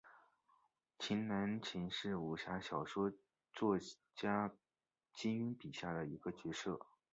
[0.97, 3.13] 秦南琴是武侠小说
[3.53, 3.77] 作
[4.15, 4.51] 家
[5.13, 6.79] 金庸笔下的其中一个角色。